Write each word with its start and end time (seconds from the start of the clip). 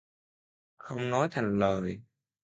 Không 0.77 1.09
nói 1.09 1.27
thành 1.31 1.59
lời 1.59 2.01